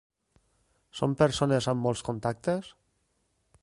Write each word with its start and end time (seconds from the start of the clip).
Són 1.01 1.13
persones 1.21 1.69
amb 1.75 1.87
molts 1.89 2.05
contactes? 2.09 2.75